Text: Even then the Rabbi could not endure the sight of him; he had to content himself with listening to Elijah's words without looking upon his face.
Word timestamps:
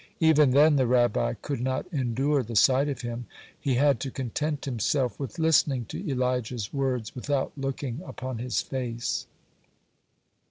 Even 0.19 0.49
then 0.49 0.77
the 0.77 0.87
Rabbi 0.87 1.35
could 1.43 1.61
not 1.61 1.85
endure 1.93 2.41
the 2.41 2.55
sight 2.55 2.89
of 2.89 3.01
him; 3.01 3.27
he 3.59 3.75
had 3.75 3.99
to 3.99 4.09
content 4.09 4.65
himself 4.65 5.19
with 5.19 5.37
listening 5.37 5.85
to 5.89 6.09
Elijah's 6.09 6.73
words 6.73 7.13
without 7.13 7.51
looking 7.55 8.01
upon 8.07 8.39
his 8.39 8.61
face. 8.63 9.27